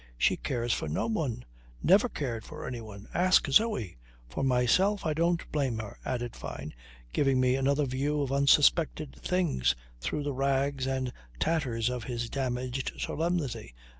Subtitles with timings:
[0.17, 1.45] She cares for no one.
[1.83, 3.07] Never cared for anyone.
[3.13, 3.97] Ask Zoe.
[4.27, 6.73] For myself I don't blame her," added Fyne,
[7.13, 12.93] giving me another view of unsuspected things through the rags and tatters of his damaged
[12.97, 13.75] solemnity.